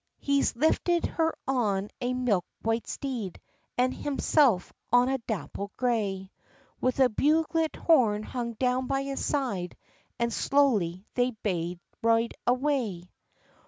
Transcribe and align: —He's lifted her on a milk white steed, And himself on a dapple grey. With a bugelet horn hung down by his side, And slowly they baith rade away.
—He's 0.17 0.55
lifted 0.55 1.05
her 1.05 1.31
on 1.47 1.91
a 2.01 2.15
milk 2.15 2.43
white 2.63 2.87
steed, 2.87 3.39
And 3.77 3.93
himself 3.93 4.73
on 4.91 5.09
a 5.09 5.19
dapple 5.19 5.71
grey. 5.77 6.31
With 6.79 6.99
a 6.99 7.07
bugelet 7.07 7.75
horn 7.75 8.23
hung 8.23 8.53
down 8.53 8.87
by 8.87 9.03
his 9.03 9.23
side, 9.23 9.77
And 10.17 10.33
slowly 10.33 11.05
they 11.13 11.37
baith 11.43 11.77
rade 12.03 12.33
away. 12.47 13.11